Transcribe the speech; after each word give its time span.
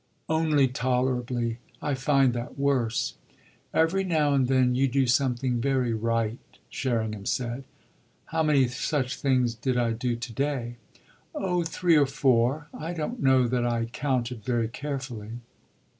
"Only 0.29 0.67
tolerably! 0.67 1.59
I 1.79 1.93
find 1.93 2.33
that 2.33 2.57
worse." 2.57 3.17
"Every 3.71 4.03
now 4.03 4.33
and 4.33 4.47
then 4.47 4.73
you 4.73 4.87
do 4.87 5.05
something 5.05 5.61
very 5.61 5.93
right," 5.93 6.39
Sherringham 6.71 7.27
said. 7.27 7.65
"How 8.25 8.41
many 8.41 8.67
such 8.67 9.17
things 9.17 9.53
did 9.53 9.77
I 9.77 9.91
do 9.91 10.15
to 10.15 10.33
day?" 10.33 10.77
"Oh 11.35 11.63
three 11.63 11.97
or 11.99 12.07
four. 12.07 12.67
I 12.73 12.93
don't 12.93 13.21
know 13.21 13.47
that 13.47 13.63
I 13.63 13.85
counted 13.85 14.43
very 14.43 14.69
carefully." 14.69 15.33